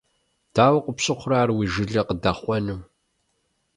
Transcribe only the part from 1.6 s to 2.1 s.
жылэ